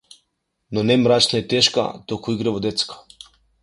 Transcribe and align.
Но 0.77 0.85
не 0.91 0.95
мрачна 1.03 1.43
и 1.43 1.47
тешка, 1.53 1.87
туку 2.07 2.37
игриво 2.37 2.67
детска. 2.69 3.03